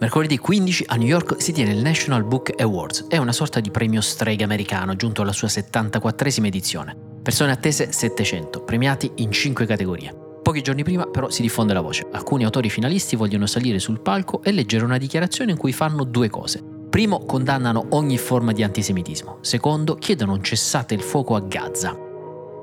Mercoledì 0.00 0.38
15 0.38 0.84
a 0.86 0.96
New 0.96 1.06
York 1.06 1.42
si 1.42 1.52
tiene 1.52 1.72
il 1.72 1.82
National 1.82 2.24
Book 2.24 2.54
Awards, 2.58 3.04
è 3.06 3.18
una 3.18 3.32
sorta 3.32 3.60
di 3.60 3.70
premio 3.70 4.00
strega 4.00 4.44
americano 4.44 4.96
giunto 4.96 5.20
alla 5.20 5.34
sua 5.34 5.48
74esima 5.48 6.46
edizione. 6.46 6.96
Persone 7.22 7.52
attese 7.52 7.92
700, 7.92 8.62
premiati 8.62 9.12
in 9.16 9.30
5 9.30 9.66
categorie. 9.66 10.16
Pochi 10.42 10.62
giorni 10.62 10.84
prima 10.84 11.04
però 11.04 11.28
si 11.28 11.42
diffonde 11.42 11.74
la 11.74 11.82
voce. 11.82 12.08
Alcuni 12.12 12.44
autori 12.44 12.70
finalisti 12.70 13.14
vogliono 13.14 13.44
salire 13.44 13.78
sul 13.78 14.00
palco 14.00 14.42
e 14.42 14.52
leggere 14.52 14.86
una 14.86 14.96
dichiarazione 14.96 15.50
in 15.50 15.58
cui 15.58 15.74
fanno 15.74 16.04
due 16.04 16.30
cose. 16.30 16.64
Primo, 16.88 17.26
condannano 17.26 17.88
ogni 17.90 18.16
forma 18.16 18.52
di 18.52 18.62
antisemitismo. 18.62 19.40
Secondo, 19.42 19.96
chiedono 19.96 20.32
un 20.32 20.42
cessate 20.42 20.94
il 20.94 21.02
fuoco 21.02 21.34
a 21.34 21.40
Gaza. 21.40 21.94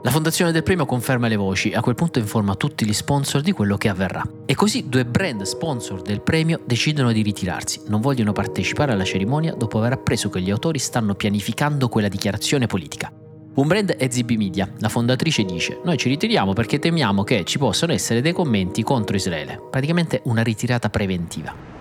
La 0.08 0.14
fondazione 0.14 0.54
del 0.54 0.64
premio 0.64 0.86
conferma 0.86 1.28
le 1.28 1.36
voci 1.36 1.70
e 1.70 1.76
a 1.76 1.82
quel 1.82 1.96
punto 1.96 2.18
informa 2.18 2.56
tutti 2.56 2.86
gli 2.86 2.94
sponsor 2.94 3.42
di 3.42 3.52
quello 3.52 3.76
che 3.76 3.90
avverrà. 3.90 4.24
E 4.46 4.56
così 4.56 4.88
due 4.88 5.04
brand 5.04 5.42
sponsor 5.42 6.02
del 6.02 6.22
premio 6.22 6.62
decidono 6.64 7.12
di 7.12 7.22
ritirarsi, 7.22 7.82
non 7.88 8.00
vogliono 8.00 8.32
partecipare 8.32 8.94
alla 8.94 9.04
cerimonia 9.04 9.54
dopo 9.54 9.80
aver 9.80 9.92
appreso 9.92 10.30
che 10.30 10.40
gli 10.40 10.50
autori 10.50 10.80
stanno 10.80 11.14
pianificando 11.14 11.90
quella 11.90 12.08
dichiarazione 12.08 12.68
politica. 12.68 13.12
Un 13.56 13.68
brand 13.68 13.98
è 13.98 14.10
ZB 14.10 14.32
Media, 14.38 14.72
la 14.78 14.88
fondatrice 14.88 15.44
dice 15.44 15.82
noi 15.84 15.98
ci 15.98 16.08
ritiriamo 16.08 16.54
perché 16.54 16.80
temiamo 16.80 17.26
che 17.26 17.44
ci 17.44 17.58
possano 17.58 17.92
essere 17.92 18.22
dei 18.22 18.32
commenti 18.32 18.84
contro 18.84 19.18
Israele, 19.18 19.60
praticamente 19.70 20.22
una 20.24 20.42
ritirata 20.42 20.90
preventiva. 20.90 21.77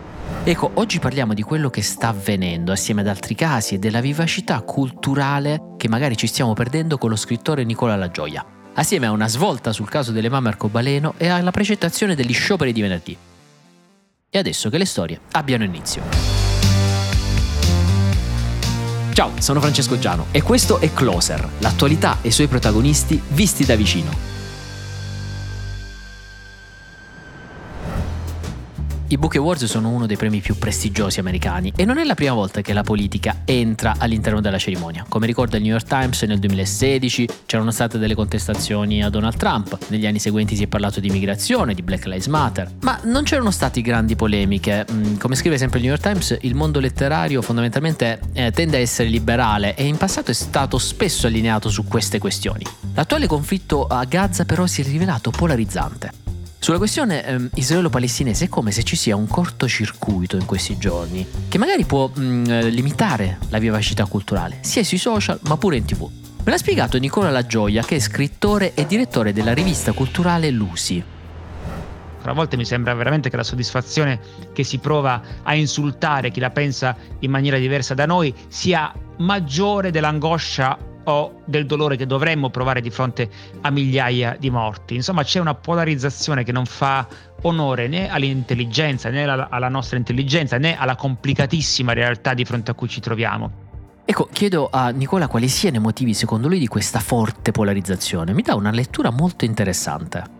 Ecco, 0.48 0.70
oggi 0.74 1.00
parliamo 1.00 1.34
di 1.34 1.42
quello 1.42 1.70
che 1.70 1.82
sta 1.82 2.06
avvenendo 2.06 2.70
assieme 2.70 3.00
ad 3.00 3.09
altri 3.09 3.34
casi 3.34 3.74
e 3.74 3.78
della 3.80 4.00
vivacità 4.00 4.60
culturale 4.60 5.74
che 5.77 5.88
magari 5.88 6.16
ci 6.16 6.28
stiamo 6.28 6.52
perdendo 6.52 6.98
con 6.98 7.10
lo 7.10 7.16
scrittore 7.16 7.64
Nicola 7.64 7.96
La 7.96 8.12
Gioia, 8.12 8.46
assieme 8.74 9.06
a 9.06 9.10
una 9.10 9.27
svolta 9.27 9.73
sul 9.73 9.88
caso 9.88 10.12
delle 10.12 10.28
mamme 10.28 10.51
arcobaleno 10.51 11.14
e 11.16 11.27
alla 11.27 11.51
precettazione 11.51 12.14
degli 12.14 12.32
scioperi 12.32 12.73
di 12.73 12.80
venerdì. 12.80 13.16
E 14.30 14.38
adesso 14.38 14.70
che 14.70 14.78
le 14.78 14.84
storie 14.84 15.18
abbiano 15.32 15.64
inizio. 15.64 16.02
Ciao, 19.15 19.32
sono 19.40 19.60
Francesco 19.60 19.98
Giano 19.98 20.26
e 20.30 20.42
questo 20.42 20.79
è 20.79 20.92
Closer, 20.92 21.45
l'attualità 21.59 22.18
e 22.23 22.29
i 22.29 22.30
suoi 22.30 22.46
protagonisti 22.46 23.20
visti 23.30 23.65
da 23.65 23.74
vicino. 23.74 24.35
I 29.09 29.18
Book 29.18 29.37
Awards 29.37 29.66
sono 29.66 29.90
uno 29.90 30.07
dei 30.07 30.16
premi 30.16 30.40
più 30.40 30.59
prestigiosi 30.59 31.21
americani 31.21 31.73
e 31.76 31.85
non 31.85 31.99
è 31.99 32.04
la 32.04 32.15
prima 32.15 32.32
volta 32.32 32.60
che 32.60 32.73
la 32.73 32.82
politica 32.82 33.43
entra 33.45 33.95
all'interno 33.98 34.40
della 34.40 34.59
cerimonia. 34.59 35.04
Come 35.09 35.26
ricorda 35.26 35.59
il 35.59 35.63
New 35.63 35.71
York 35.71 35.87
Times 35.87 36.23
nel 36.23 36.40
2016 36.40 37.29
c'erano 37.46 37.71
state 37.71 37.98
delle 37.98 38.16
contestazioni 38.16 39.04
a 39.04 39.09
Donald 39.09 39.37
Trump, 39.37 39.79
negli 39.90 40.07
anni 40.07 40.18
seguenti 40.18 40.57
si 40.57 40.65
è 40.65 40.66
parlato 40.66 40.98
di 40.98 41.07
immigrazione, 41.07 41.73
di 41.73 41.82
Black 41.82 42.07
Lives 42.07 42.26
Matter, 42.26 42.68
ma 42.80 42.98
non 43.04 43.23
c'erano 43.23 43.52
state 43.52 43.80
grandi 43.80 44.16
polemiche. 44.16 44.85
Mm, 44.90 45.18
come 45.18 45.37
scrive 45.37 45.57
sempre 45.57 45.79
il 45.79 45.85
New 45.85 45.95
York 45.95 46.04
Times, 46.04 46.37
il 46.41 46.57
mondo 46.57 46.80
letterario 46.80 47.43
fondamentalmente 47.43 48.18
eh, 48.32 48.51
tende 48.51 48.79
a 48.79 48.80
essere 48.80 49.09
liberale 49.09 49.76
e 49.76 49.85
in 49.85 49.96
passato 49.96 50.32
è 50.32 50.35
stato 50.35 50.79
spesso 50.79 51.29
allineato 51.29 51.68
su 51.68 51.85
queste 51.87 52.18
questioni. 52.18 52.65
L'attuale 52.95 53.29
conflitto 53.29 53.87
a 53.87 54.02
Gaza 54.04 54.45
però 54.45 54.66
si 54.66 54.80
è 54.80 54.85
rivelato 54.85 55.30
polarizzante. 55.30 56.26
Sulla 56.66 56.78
questione 56.78 57.24
ehm, 57.24 57.50
israelo-palestinese 57.54 58.46
è 58.46 58.48
come 58.48 58.72
se 58.72 58.82
ci 58.82 58.96
sia 58.96 59.14
un 59.14 59.28
cortocircuito 59.28 60.34
in 60.34 60.46
questi 60.46 60.76
giorni, 60.76 61.24
che 61.46 61.58
magari 61.58 61.84
può 61.84 62.10
mh, 62.12 62.20
mm, 62.20 62.45
limitare 62.70 63.38
la 63.50 63.58
vivacità 63.58 64.04
culturale, 64.06 64.58
sia 64.62 64.82
sui 64.82 64.98
social 64.98 65.38
ma 65.44 65.56
pure 65.58 65.76
in 65.76 65.84
tv. 65.84 66.10
Me 66.42 66.50
l'ha 66.50 66.58
spiegato 66.58 66.98
Nicola 66.98 67.31
La 67.31 67.47
Gioia, 67.47 67.84
che 67.84 67.94
è 67.94 67.98
scrittore 68.00 68.75
e 68.75 68.84
direttore 68.84 69.32
della 69.32 69.54
rivista 69.54 69.92
culturale 69.92 70.50
Lusi. 70.50 71.00
A 72.22 72.32
volte 72.32 72.56
mi 72.56 72.64
sembra 72.64 72.94
veramente 72.94 73.30
che 73.30 73.36
la 73.36 73.44
soddisfazione 73.44 74.19
che 74.53 74.64
si 74.64 74.78
prova 74.78 75.22
a 75.44 75.54
insultare 75.54 76.32
chi 76.32 76.41
la 76.41 76.50
pensa 76.50 76.97
in 77.20 77.30
maniera 77.30 77.58
diversa 77.58 77.94
da 77.94 78.06
noi 78.06 78.34
sia 78.48 78.92
maggiore 79.19 79.92
dell'angoscia 79.92 80.76
o 81.06 81.40
del 81.44 81.66
dolore 81.66 81.96
che 81.96 82.06
dovremmo 82.06 82.50
provare 82.50 82.80
di 82.80 82.90
fronte 82.90 83.28
a 83.60 83.70
migliaia 83.70 84.36
di 84.38 84.50
morti. 84.50 84.94
Insomma, 84.94 85.22
c'è 85.22 85.40
una 85.40 85.54
polarizzazione 85.54 86.44
che 86.44 86.52
non 86.52 86.66
fa 86.66 87.06
onore 87.42 87.88
né 87.88 88.10
all'intelligenza, 88.10 89.10
né 89.10 89.24
alla, 89.24 89.48
alla 89.50 89.68
nostra 89.68 89.96
intelligenza, 89.98 90.58
né 90.58 90.76
alla 90.76 90.96
complicatissima 90.96 91.92
realtà 91.92 92.34
di 92.34 92.44
fronte 92.44 92.70
a 92.70 92.74
cui 92.74 92.88
ci 92.88 93.00
troviamo. 93.00 93.64
Ecco, 94.04 94.28
chiedo 94.32 94.68
a 94.70 94.90
Nicola 94.90 95.26
quali 95.26 95.48
siano 95.48 95.76
i 95.76 95.80
motivi 95.80 96.14
secondo 96.14 96.46
lui 96.46 96.60
di 96.60 96.68
questa 96.68 97.00
forte 97.00 97.50
polarizzazione. 97.50 98.32
Mi 98.32 98.42
dà 98.42 98.54
una 98.54 98.70
lettura 98.70 99.10
molto 99.10 99.44
interessante. 99.44 100.35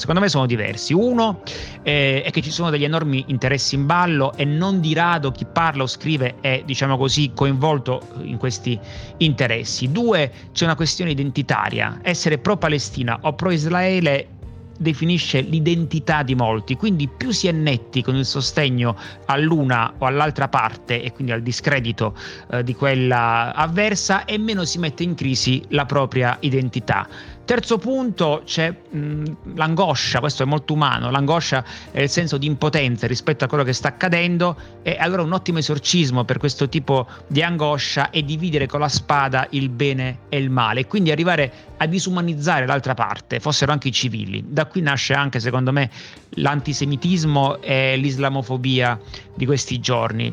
Secondo 0.00 0.20
me 0.20 0.28
sono 0.28 0.46
diversi. 0.46 0.94
Uno 0.94 1.42
eh, 1.82 2.22
è 2.22 2.30
che 2.30 2.40
ci 2.40 2.50
sono 2.50 2.70
degli 2.70 2.84
enormi 2.84 3.24
interessi 3.28 3.74
in 3.74 3.84
ballo 3.84 4.32
e 4.34 4.46
non 4.46 4.80
di 4.80 4.94
rado 4.94 5.30
chi 5.30 5.44
parla 5.44 5.82
o 5.82 5.86
scrive 5.86 6.36
è, 6.40 6.62
diciamo 6.64 6.96
così, 6.96 7.32
coinvolto 7.34 8.00
in 8.22 8.38
questi 8.38 8.78
interessi. 9.18 9.92
Due, 9.92 10.32
c'è 10.52 10.64
una 10.64 10.74
questione 10.74 11.10
identitaria. 11.10 12.00
Essere 12.02 12.38
pro-Palestina 12.38 13.18
o 13.22 13.34
pro-Israele 13.34 14.38
definisce 14.80 15.42
l'identità 15.42 16.22
di 16.22 16.34
molti, 16.34 16.74
quindi 16.74 17.06
più 17.06 17.32
si 17.32 17.48
è 17.48 17.52
netti 17.52 18.02
con 18.02 18.16
il 18.16 18.24
sostegno 18.24 18.96
all'una 19.26 19.92
o 19.98 20.06
all'altra 20.06 20.48
parte 20.48 21.02
e 21.02 21.12
quindi 21.12 21.32
al 21.32 21.42
discredito 21.42 22.16
eh, 22.50 22.62
di 22.64 22.74
quella 22.74 23.54
avversa 23.54 24.24
e 24.24 24.38
meno 24.38 24.64
si 24.64 24.78
mette 24.78 25.02
in 25.02 25.14
crisi 25.14 25.62
la 25.68 25.84
propria 25.84 26.38
identità. 26.40 27.06
Terzo 27.50 27.78
punto 27.78 28.42
c'è 28.44 28.70
mh, 28.70 29.56
l'angoscia, 29.56 30.20
questo 30.20 30.44
è 30.44 30.46
molto 30.46 30.72
umano, 30.72 31.10
l'angoscia 31.10 31.64
è 31.90 32.00
il 32.00 32.08
senso 32.08 32.38
di 32.38 32.46
impotenza 32.46 33.08
rispetto 33.08 33.44
a 33.44 33.48
quello 33.48 33.64
che 33.64 33.72
sta 33.72 33.88
accadendo 33.88 34.56
e 34.82 34.96
allora 34.96 35.22
un 35.22 35.32
ottimo 35.32 35.58
esorcismo 35.58 36.22
per 36.22 36.38
questo 36.38 36.68
tipo 36.68 37.08
di 37.26 37.42
angoscia 37.42 38.10
è 38.10 38.22
dividere 38.22 38.66
con 38.68 38.78
la 38.78 38.88
spada 38.88 39.48
il 39.50 39.68
bene 39.68 40.18
e 40.28 40.38
il 40.38 40.48
male 40.48 40.78
e 40.78 40.86
quindi 40.86 41.10
arrivare 41.10 41.52
a 41.78 41.86
disumanizzare 41.86 42.66
l'altra 42.66 42.94
parte, 42.94 43.40
fossero 43.40 43.72
anche 43.72 43.88
i 43.88 43.92
civili. 43.92 44.44
Da 44.46 44.66
qui 44.66 44.80
nasce 44.80 45.14
anche 45.14 45.40
secondo 45.40 45.72
me 45.72 45.90
l'antisemitismo 46.34 47.60
e 47.62 47.96
l'islamofobia 47.96 48.96
di 49.34 49.44
questi 49.44 49.80
giorni. 49.80 50.32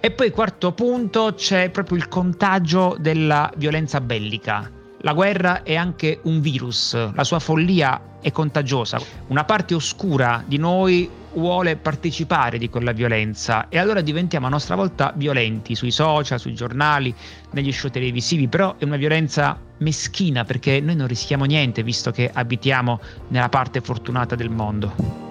E 0.00 0.10
poi 0.10 0.30
quarto 0.30 0.72
punto 0.72 1.32
c'è 1.34 1.70
proprio 1.70 1.96
il 1.96 2.08
contagio 2.08 2.94
della 3.00 3.50
violenza 3.56 4.02
bellica 4.02 4.72
la 5.02 5.12
guerra 5.12 5.62
è 5.62 5.76
anche 5.76 6.20
un 6.24 6.40
virus, 6.40 6.96
la 7.12 7.24
sua 7.24 7.38
follia 7.38 8.00
è 8.20 8.32
contagiosa. 8.32 9.00
Una 9.28 9.44
parte 9.44 9.74
oscura 9.74 10.42
di 10.44 10.56
noi 10.56 11.08
vuole 11.34 11.76
partecipare 11.76 12.58
di 12.58 12.68
quella 12.68 12.92
violenza 12.92 13.68
e 13.68 13.78
allora 13.78 14.00
diventiamo 14.00 14.46
a 14.46 14.50
nostra 14.50 14.74
volta 14.74 15.12
violenti 15.14 15.74
sui 15.74 15.92
social, 15.92 16.40
sui 16.40 16.54
giornali, 16.54 17.14
negli 17.52 17.70
show 17.70 17.90
televisivi, 17.90 18.48
però 18.48 18.74
è 18.76 18.84
una 18.84 18.96
violenza 18.96 19.58
meschina 19.78 20.44
perché 20.44 20.80
noi 20.80 20.96
non 20.96 21.06
rischiamo 21.06 21.44
niente 21.44 21.82
visto 21.82 22.10
che 22.10 22.28
abitiamo 22.32 22.98
nella 23.28 23.48
parte 23.48 23.80
fortunata 23.80 24.34
del 24.34 24.50
mondo. 24.50 25.27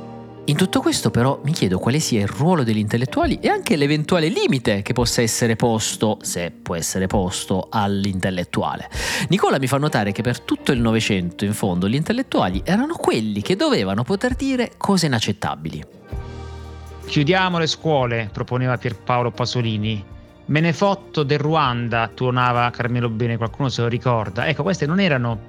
In 0.49 0.55
tutto 0.55 0.79
questo 0.79 1.11
però 1.11 1.41
mi 1.43 1.51
chiedo 1.51 1.77
quale 1.77 1.99
sia 1.99 2.21
il 2.21 2.27
ruolo 2.29 2.63
degli 2.63 2.77
intellettuali 2.77 3.37
e 3.41 3.49
anche 3.49 3.75
l'eventuale 3.75 4.29
limite 4.29 4.81
che 4.81 4.93
possa 4.93 5.21
essere 5.21 5.57
posto, 5.57 6.19
se 6.21 6.51
può 6.51 6.73
essere 6.73 7.05
posto, 7.07 7.67
all'intellettuale. 7.69 8.89
Nicola 9.27 9.59
mi 9.59 9.67
fa 9.67 9.77
notare 9.77 10.13
che 10.13 10.21
per 10.21 10.39
tutto 10.39 10.71
il 10.71 10.79
Novecento, 10.79 11.43
in 11.43 11.53
fondo, 11.53 11.89
gli 11.89 11.95
intellettuali 11.95 12.61
erano 12.63 12.95
quelli 12.95 13.41
che 13.41 13.57
dovevano 13.57 14.03
poter 14.03 14.35
dire 14.35 14.71
cose 14.77 15.07
inaccettabili. 15.07 15.83
Chiudiamo 17.05 17.59
le 17.59 17.67
scuole, 17.67 18.29
proponeva 18.31 18.77
Pierpaolo 18.77 19.31
Pasolini. 19.31 20.01
Me 20.45 20.59
ne 20.61 20.71
fotto 20.71 21.23
del 21.23 21.39
Ruanda, 21.39 22.09
tuonava 22.13 22.69
Carmelo 22.69 23.09
Bene, 23.09 23.35
qualcuno 23.35 23.67
se 23.67 23.81
lo 23.81 23.89
ricorda. 23.89 24.47
Ecco, 24.47 24.63
queste 24.63 24.85
non 24.85 25.01
erano 25.01 25.39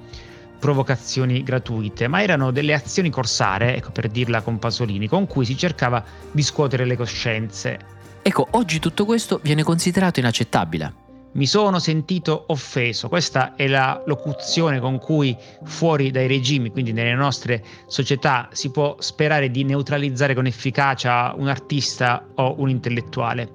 provocazioni 0.59 1.41
gratuite, 1.41 2.07
ma 2.07 2.21
erano 2.21 2.51
delle 2.51 2.73
azioni 2.73 3.09
corsare, 3.09 3.75
ecco 3.75 3.91
per 3.91 4.09
dirla 4.09 4.41
con 4.41 4.59
Pasolini, 4.59 5.07
con 5.07 5.25
cui 5.25 5.45
si 5.45 5.57
cercava 5.57 6.03
di 6.31 6.43
scuotere 6.43 6.85
le 6.85 6.95
coscienze. 6.97 7.79
Ecco, 8.21 8.47
oggi 8.51 8.79
tutto 8.79 9.05
questo 9.05 9.39
viene 9.41 9.63
considerato 9.63 10.19
inaccettabile. 10.19 11.07
Mi 11.31 11.45
sono 11.45 11.77
sentito 11.77 12.45
offeso, 12.47 13.07
questa 13.07 13.55
è 13.55 13.67
la 13.67 14.01
locuzione 14.07 14.79
con 14.79 14.97
cui 14.97 15.35
fuori 15.63 16.09
dai 16.09 16.27
regimi, 16.27 16.71
quindi 16.71 16.91
nelle 16.91 17.13
nostre 17.13 17.63
società, 17.85 18.49
si 18.51 18.71
può 18.71 18.95
sperare 18.97 19.51
di 19.51 19.63
neutralizzare 19.63 20.33
con 20.33 20.47
efficacia 20.47 21.33
un 21.37 21.47
artista 21.47 22.25
o 22.35 22.55
un 22.57 22.69
intellettuale. 22.69 23.51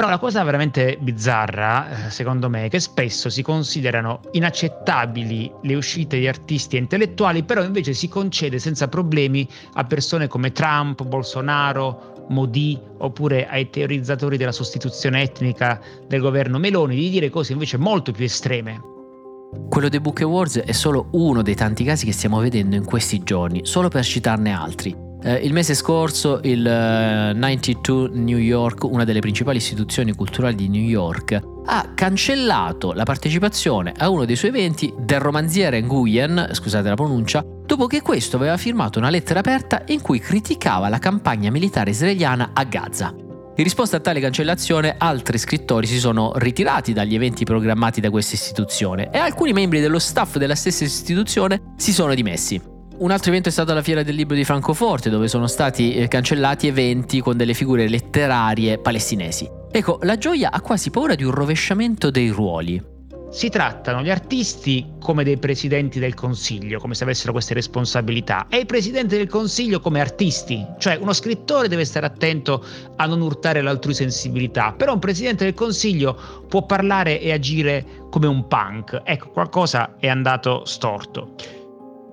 Però 0.00 0.10
la 0.10 0.18
cosa 0.18 0.42
veramente 0.44 0.96
bizzarra, 0.98 2.06
eh, 2.06 2.10
secondo 2.10 2.48
me, 2.48 2.64
è 2.64 2.68
che 2.70 2.80
spesso 2.80 3.28
si 3.28 3.42
considerano 3.42 4.22
inaccettabili 4.30 5.52
le 5.60 5.74
uscite 5.74 6.18
di 6.18 6.26
artisti 6.26 6.76
e 6.76 6.78
intellettuali, 6.78 7.42
però 7.42 7.62
invece 7.62 7.92
si 7.92 8.08
concede 8.08 8.58
senza 8.58 8.88
problemi 8.88 9.46
a 9.74 9.84
persone 9.84 10.26
come 10.26 10.52
Trump, 10.52 11.02
Bolsonaro, 11.02 12.24
Modi 12.30 12.80
oppure 12.96 13.46
ai 13.46 13.68
teorizzatori 13.68 14.38
della 14.38 14.52
sostituzione 14.52 15.20
etnica 15.20 15.78
del 16.08 16.22
governo 16.22 16.56
Meloni 16.56 16.96
di 16.96 17.10
dire 17.10 17.28
cose 17.28 17.52
invece 17.52 17.76
molto 17.76 18.10
più 18.10 18.24
estreme. 18.24 18.80
Quello 19.68 19.90
dei 19.90 20.00
Book 20.00 20.22
Awards 20.22 20.60
è 20.60 20.72
solo 20.72 21.08
uno 21.10 21.42
dei 21.42 21.54
tanti 21.54 21.84
casi 21.84 22.06
che 22.06 22.12
stiamo 22.14 22.40
vedendo 22.40 22.74
in 22.74 22.86
questi 22.86 23.22
giorni, 23.22 23.66
solo 23.66 23.88
per 23.88 24.02
citarne 24.04 24.50
altri. 24.50 25.09
Eh, 25.22 25.34
il 25.34 25.52
mese 25.52 25.74
scorso 25.74 26.40
il 26.44 26.60
uh, 26.64 27.36
92 27.36 28.08
New 28.12 28.38
York, 28.38 28.84
una 28.84 29.04
delle 29.04 29.20
principali 29.20 29.58
istituzioni 29.58 30.14
culturali 30.14 30.54
di 30.54 30.68
New 30.68 30.82
York, 30.82 31.38
ha 31.66 31.92
cancellato 31.94 32.92
la 32.92 33.02
partecipazione 33.02 33.92
a 33.96 34.08
uno 34.08 34.24
dei 34.24 34.34
suoi 34.34 34.50
eventi 34.50 34.92
del 34.98 35.20
romanziere 35.20 35.82
Nguyen, 35.82 36.48
scusate 36.52 36.88
la 36.88 36.94
pronuncia, 36.94 37.44
dopo 37.44 37.86
che 37.86 38.00
questo 38.00 38.36
aveva 38.36 38.56
firmato 38.56 38.98
una 38.98 39.10
lettera 39.10 39.40
aperta 39.40 39.82
in 39.88 40.00
cui 40.00 40.20
criticava 40.20 40.88
la 40.88 40.98
campagna 40.98 41.50
militare 41.50 41.90
israeliana 41.90 42.50
a 42.54 42.64
Gaza. 42.64 43.14
In 43.60 43.66
risposta 43.66 43.98
a 43.98 44.00
tale 44.00 44.20
cancellazione, 44.20 44.94
altri 44.96 45.36
scrittori 45.36 45.86
si 45.86 45.98
sono 45.98 46.32
ritirati 46.36 46.94
dagli 46.94 47.14
eventi 47.14 47.44
programmati 47.44 48.00
da 48.00 48.08
questa 48.08 48.36
istituzione 48.36 49.10
e 49.10 49.18
alcuni 49.18 49.52
membri 49.52 49.80
dello 49.80 49.98
staff 49.98 50.38
della 50.38 50.54
stessa 50.54 50.84
istituzione 50.84 51.74
si 51.76 51.92
sono 51.92 52.14
dimessi. 52.14 52.78
Un 53.00 53.10
altro 53.10 53.30
evento 53.30 53.48
è 53.48 53.52
stato 53.52 53.72
la 53.72 53.80
Fiera 53.80 54.02
del 54.02 54.14
Libro 54.14 54.36
di 54.36 54.44
Francoforte, 54.44 55.08
dove 55.08 55.26
sono 55.26 55.46
stati 55.46 55.94
eh, 55.94 56.06
cancellati 56.06 56.66
eventi 56.66 57.20
con 57.20 57.34
delle 57.34 57.54
figure 57.54 57.88
letterarie 57.88 58.76
palestinesi. 58.76 59.48
Ecco, 59.70 60.00
la 60.02 60.18
gioia 60.18 60.50
ha 60.50 60.60
quasi 60.60 60.90
paura 60.90 61.14
di 61.14 61.24
un 61.24 61.30
rovesciamento 61.30 62.10
dei 62.10 62.28
ruoli. 62.28 62.78
Si 63.30 63.48
trattano 63.48 64.02
gli 64.02 64.10
artisti 64.10 64.96
come 65.00 65.24
dei 65.24 65.38
presidenti 65.38 65.98
del 65.98 66.12
consiglio, 66.12 66.78
come 66.78 66.94
se 66.94 67.04
avessero 67.04 67.32
queste 67.32 67.54
responsabilità, 67.54 68.48
e 68.50 68.58
i 68.58 68.66
presidenti 68.66 69.16
del 69.16 69.28
consiglio 69.28 69.80
come 69.80 70.00
artisti, 70.00 70.62
cioè 70.78 70.98
uno 71.00 71.14
scrittore 71.14 71.68
deve 71.68 71.86
stare 71.86 72.04
attento 72.04 72.62
a 72.96 73.06
non 73.06 73.22
urtare 73.22 73.62
l'altrui 73.62 73.94
sensibilità, 73.94 74.74
però 74.76 74.92
un 74.92 74.98
presidente 74.98 75.44
del 75.44 75.54
consiglio 75.54 76.44
può 76.46 76.66
parlare 76.66 77.18
e 77.18 77.32
agire 77.32 77.82
come 78.10 78.26
un 78.26 78.46
punk. 78.46 79.00
Ecco, 79.04 79.30
qualcosa 79.30 79.96
è 79.98 80.08
andato 80.08 80.66
storto. 80.66 81.59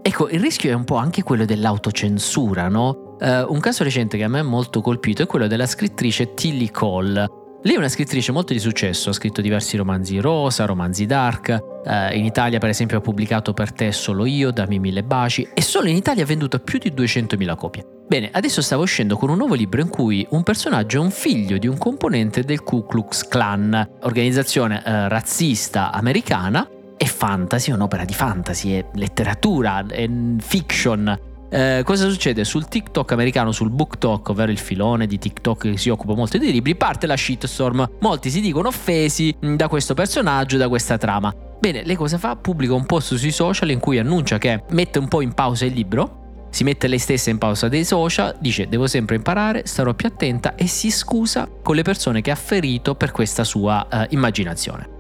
Ecco, 0.08 0.30
il 0.30 0.40
rischio 0.40 0.72
è 0.72 0.74
un 0.74 0.86
po' 0.86 0.96
anche 0.96 1.22
quello 1.22 1.44
dell'autocensura, 1.44 2.70
no? 2.70 3.18
Uh, 3.20 3.52
un 3.52 3.60
caso 3.60 3.84
recente 3.84 4.16
che 4.16 4.24
a 4.24 4.30
me 4.30 4.40
ha 4.40 4.44
molto 4.44 4.80
colpito 4.80 5.22
è 5.22 5.26
quello 5.26 5.48
della 5.48 5.66
scrittrice 5.66 6.34
Tilly 6.34 6.72
Cole. 6.72 7.30
Lei 7.62 7.76
è 7.76 7.78
una 7.78 7.90
scrittrice 7.90 8.32
molto 8.32 8.54
di 8.54 8.60
successo, 8.60 9.10
ha 9.10 9.14
scritto 9.14 9.42
diversi 9.42 9.76
romanzi 9.76 10.18
rosa, 10.20 10.64
romanzi 10.64 11.06
dark, 11.06 11.62
uh, 11.84 12.16
in 12.16 12.24
Italia 12.24 12.58
per 12.58 12.70
esempio 12.70 13.00
ha 13.00 13.02
pubblicato 13.02 13.52
per 13.52 13.74
te 13.74 13.92
Solo 13.92 14.26
io, 14.26 14.52
Dammi 14.52 14.80
mille 14.80 15.04
baci 15.04 15.46
e 15.54 15.62
solo 15.62 15.90
in 15.90 15.98
Italia 15.98 16.24
ha 16.24 16.26
venduto 16.26 16.60
più 16.60 16.80
di 16.80 16.94
200.000 16.94 17.56
copie. 17.58 17.86
Bene, 18.08 18.30
adesso 18.32 18.62
stava 18.62 18.84
uscendo 18.84 19.18
con 19.18 19.30
un 19.30 19.36
nuovo 19.36 19.56
libro 19.56 19.82
in 19.82 19.90
cui 19.90 20.26
un 20.30 20.44
personaggio 20.44 21.00
è 21.00 21.02
un 21.02 21.12
figlio 21.12 21.58
di 21.58 21.68
un 21.68 21.78
componente 21.78 22.44
del 22.44 22.64
Ku 22.64 22.86
Klux 22.86 23.28
Klan, 23.28 23.98
organizzazione 24.04 24.78
uh, 24.78 25.10
razzista 25.10 25.92
americana, 25.92 26.66
è 26.98 27.06
fantasy, 27.06 27.72
è 27.72 27.74
un'opera 27.74 28.04
di 28.04 28.14
fantasy, 28.14 28.72
è 28.74 28.86
letteratura, 28.94 29.86
è 29.86 30.10
fiction. 30.40 31.20
Eh, 31.50 31.82
cosa 31.86 32.10
succede? 32.10 32.44
Sul 32.44 32.68
TikTok 32.68 33.12
americano, 33.14 33.52
sul 33.52 33.70
BookTok, 33.70 34.30
ovvero 34.30 34.52
il 34.52 34.58
filone 34.58 35.08
di 35.08 35.18
TikTok 35.18 35.70
che 35.72 35.78
si 35.78 35.90
occupa 35.90 36.14
molto 36.14 36.38
di 36.38 36.52
libri, 36.52 36.76
parte 36.76 37.08
la 37.08 37.16
shitstorm. 37.16 37.90
Molti 38.00 38.30
si 38.30 38.42
dicono 38.42 38.68
offesi 38.68 39.34
mm, 39.46 39.56
da 39.56 39.68
questo 39.70 39.94
personaggio, 39.94 40.58
da 40.58 40.68
questa 40.68 40.98
trama. 40.98 41.34
Bene, 41.60 41.84
lei 41.86 41.96
cosa 41.96 42.18
fa? 42.18 42.36
Pubblica 42.36 42.74
un 42.74 42.86
post 42.86 43.16
sui 43.16 43.32
social 43.32 43.70
in 43.70 43.80
cui 43.80 43.98
annuncia 43.98 44.38
che 44.38 44.64
mette 44.72 45.00
un 45.00 45.08
po' 45.08 45.22
in 45.22 45.34
pausa 45.34 45.66
il 45.66 45.74
libro, 45.74 46.48
si 46.50 46.64
mette 46.64 46.88
lei 46.88 47.00
stessa 47.00 47.30
in 47.30 47.38
pausa 47.38 47.68
dei 47.68 47.86
social, 47.86 48.36
dice 48.40 48.68
devo 48.68 48.88
sempre 48.88 49.16
imparare, 49.16 49.66
starò 49.66 49.94
più 49.94 50.08
attenta 50.08 50.56
e 50.56 50.68
si 50.68 50.92
scusa 50.92 51.50
con 51.64 51.76
le 51.76 51.82
persone 51.82 52.22
che 52.22 52.32
ha 52.32 52.36
ferito 52.36 52.96
per 52.96 53.12
questa 53.12 53.44
sua 53.44 53.88
uh, 53.90 54.06
immaginazione. 54.10 54.97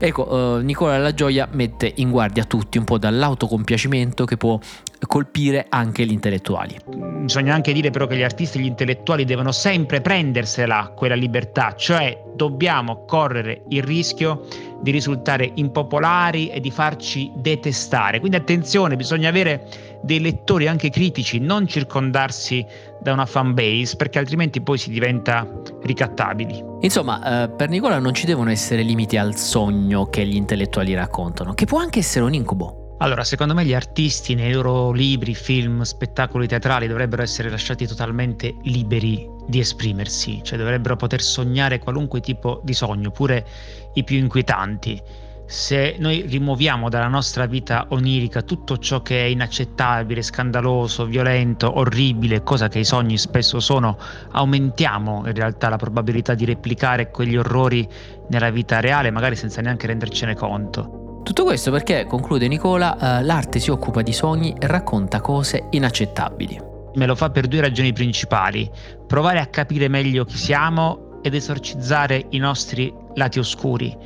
Ecco, 0.00 0.32
uh, 0.32 0.58
Nicola 0.58 0.96
La 0.98 1.12
Gioia 1.12 1.48
mette 1.50 1.92
in 1.96 2.10
guardia 2.10 2.44
tutti 2.44 2.78
un 2.78 2.84
po' 2.84 2.98
dall'autocompiacimento 2.98 4.24
che 4.24 4.36
può 4.36 4.58
colpire 5.06 5.66
anche 5.68 6.04
gli 6.06 6.12
intellettuali. 6.12 6.76
Bisogna 7.22 7.54
anche 7.54 7.72
dire 7.72 7.90
però 7.90 8.06
che 8.06 8.16
gli 8.16 8.22
artisti 8.22 8.58
e 8.58 8.62
gli 8.62 8.66
intellettuali 8.66 9.24
devono 9.24 9.50
sempre 9.50 10.00
prendersela 10.00 10.92
quella 10.94 11.16
libertà, 11.16 11.74
cioè 11.74 12.22
dobbiamo 12.34 13.04
correre 13.06 13.64
il 13.70 13.82
rischio 13.82 14.46
di 14.80 14.92
risultare 14.92 15.50
impopolari 15.54 16.48
e 16.48 16.60
di 16.60 16.70
farci 16.70 17.32
detestare. 17.34 18.20
Quindi 18.20 18.36
attenzione, 18.36 18.94
bisogna 18.94 19.28
avere 19.28 19.66
dei 20.02 20.20
lettori 20.20 20.68
anche 20.68 20.90
critici, 20.90 21.38
non 21.38 21.66
circondarsi 21.66 22.64
da 23.00 23.12
una 23.12 23.26
fan 23.26 23.54
base 23.54 23.96
perché 23.96 24.18
altrimenti 24.18 24.60
poi 24.60 24.78
si 24.78 24.90
diventa 24.90 25.46
ricattabili. 25.82 26.64
Insomma, 26.80 27.44
eh, 27.44 27.48
per 27.50 27.68
Nicola 27.68 27.98
non 27.98 28.14
ci 28.14 28.26
devono 28.26 28.50
essere 28.50 28.82
limiti 28.82 29.16
al 29.16 29.36
sogno 29.36 30.06
che 30.06 30.26
gli 30.26 30.36
intellettuali 30.36 30.94
raccontano, 30.94 31.54
che 31.54 31.66
può 31.66 31.78
anche 31.78 32.00
essere 32.00 32.24
un 32.24 32.34
incubo. 32.34 32.86
Allora, 33.00 33.22
secondo 33.22 33.54
me 33.54 33.64
gli 33.64 33.74
artisti 33.74 34.34
nei 34.34 34.52
loro 34.52 34.90
libri, 34.90 35.32
film, 35.32 35.82
spettacoli 35.82 36.48
teatrali 36.48 36.88
dovrebbero 36.88 37.22
essere 37.22 37.48
lasciati 37.48 37.86
totalmente 37.86 38.56
liberi 38.62 39.24
di 39.46 39.60
esprimersi, 39.60 40.40
cioè 40.42 40.58
dovrebbero 40.58 40.96
poter 40.96 41.22
sognare 41.22 41.78
qualunque 41.78 42.20
tipo 42.20 42.60
di 42.64 42.74
sogno, 42.74 43.12
pure 43.12 43.46
i 43.94 44.02
più 44.02 44.18
inquietanti. 44.18 45.00
Se 45.50 45.96
noi 45.98 46.26
rimuoviamo 46.26 46.90
dalla 46.90 47.08
nostra 47.08 47.46
vita 47.46 47.86
onirica 47.88 48.42
tutto 48.42 48.76
ciò 48.76 49.00
che 49.00 49.22
è 49.22 49.24
inaccettabile, 49.28 50.20
scandaloso, 50.20 51.06
violento, 51.06 51.78
orribile, 51.78 52.42
cosa 52.42 52.68
che 52.68 52.80
i 52.80 52.84
sogni 52.84 53.16
spesso 53.16 53.58
sono, 53.58 53.96
aumentiamo 54.32 55.22
in 55.24 55.32
realtà 55.32 55.70
la 55.70 55.78
probabilità 55.78 56.34
di 56.34 56.44
replicare 56.44 57.10
quegli 57.10 57.34
orrori 57.34 57.88
nella 58.28 58.50
vita 58.50 58.80
reale, 58.80 59.10
magari 59.10 59.36
senza 59.36 59.62
neanche 59.62 59.86
rendercene 59.86 60.34
conto. 60.34 61.22
Tutto 61.24 61.44
questo 61.44 61.70
perché, 61.70 62.04
conclude 62.04 62.46
Nicola, 62.46 63.20
eh, 63.20 63.24
l'arte 63.24 63.58
si 63.58 63.70
occupa 63.70 64.02
di 64.02 64.12
sogni 64.12 64.54
e 64.58 64.66
racconta 64.66 65.22
cose 65.22 65.68
inaccettabili. 65.70 66.60
Me 66.96 67.06
lo 67.06 67.14
fa 67.14 67.30
per 67.30 67.46
due 67.46 67.62
ragioni 67.62 67.94
principali. 67.94 68.70
Provare 69.06 69.40
a 69.40 69.46
capire 69.46 69.88
meglio 69.88 70.26
chi 70.26 70.36
siamo 70.36 71.20
ed 71.22 71.34
esorcizzare 71.34 72.26
i 72.30 72.38
nostri 72.38 72.92
lati 73.14 73.38
oscuri. 73.38 73.96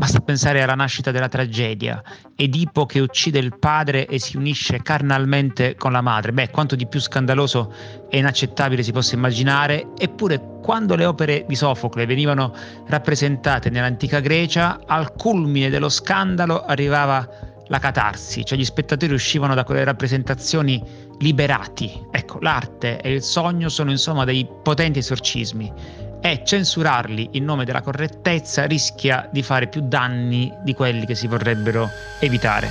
Basta 0.00 0.20
pensare 0.20 0.62
alla 0.62 0.74
nascita 0.74 1.10
della 1.10 1.28
tragedia, 1.28 2.02
Edipo 2.34 2.86
che 2.86 3.00
uccide 3.00 3.38
il 3.38 3.58
padre 3.58 4.06
e 4.06 4.18
si 4.18 4.38
unisce 4.38 4.80
carnalmente 4.80 5.74
con 5.76 5.92
la 5.92 6.00
madre. 6.00 6.32
Beh, 6.32 6.48
quanto 6.48 6.74
di 6.74 6.86
più 6.86 7.00
scandaloso 7.00 7.70
e 8.08 8.16
inaccettabile 8.16 8.82
si 8.82 8.92
possa 8.92 9.14
immaginare, 9.16 9.88
eppure 9.98 10.40
quando 10.62 10.96
le 10.96 11.04
opere 11.04 11.44
di 11.46 11.54
Sofocle 11.54 12.06
venivano 12.06 12.54
rappresentate 12.86 13.68
nell'antica 13.68 14.20
Grecia, 14.20 14.80
al 14.86 15.12
culmine 15.12 15.68
dello 15.68 15.90
scandalo 15.90 16.64
arrivava 16.64 17.28
la 17.66 17.78
catarsi, 17.78 18.42
cioè 18.42 18.56
gli 18.56 18.64
spettatori 18.64 19.12
uscivano 19.12 19.54
da 19.54 19.64
quelle 19.64 19.84
rappresentazioni 19.84 20.82
liberati. 21.18 22.06
Ecco, 22.10 22.38
l'arte 22.40 23.02
e 23.02 23.12
il 23.12 23.22
sogno 23.22 23.68
sono 23.68 23.90
insomma 23.90 24.24
dei 24.24 24.48
potenti 24.62 25.00
esorcismi 25.00 26.08
e 26.20 26.42
censurarli 26.44 27.30
in 27.32 27.44
nome 27.44 27.64
della 27.64 27.80
correttezza 27.80 28.66
rischia 28.66 29.28
di 29.32 29.42
fare 29.42 29.68
più 29.68 29.82
danni 29.82 30.52
di 30.62 30.74
quelli 30.74 31.06
che 31.06 31.14
si 31.14 31.26
vorrebbero 31.26 31.88
evitare. 32.18 32.68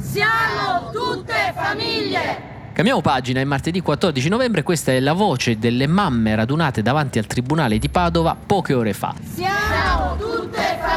Siamo 0.00 0.90
tutte 0.92 1.52
famiglie! 1.54 2.46
Cambiamo 2.72 3.00
pagina, 3.00 3.40
è 3.40 3.44
martedì 3.44 3.80
14 3.80 4.28
novembre, 4.28 4.62
questa 4.62 4.92
è 4.92 5.00
la 5.00 5.12
voce 5.12 5.58
delle 5.58 5.88
mamme 5.88 6.36
radunate 6.36 6.80
davanti 6.80 7.18
al 7.18 7.26
Tribunale 7.26 7.78
di 7.78 7.88
Padova 7.88 8.36
poche 8.36 8.72
ore 8.72 8.92
fa. 8.92 9.14
Siamo 9.34 10.16
tutte 10.16 10.58
famiglie! 10.58 10.87